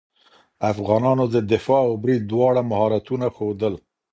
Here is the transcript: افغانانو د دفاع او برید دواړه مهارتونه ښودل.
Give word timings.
افغانانو 0.71 1.25
د 1.33 1.35
دفاع 1.51 1.83
او 1.89 1.93
برید 2.03 2.23
دواړه 2.31 2.61
مهارتونه 2.71 3.25
ښودل. 3.35 3.73